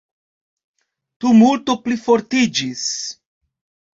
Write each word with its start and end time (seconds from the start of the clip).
Tumulto 1.25 1.75
plifortiĝis. 1.83 2.87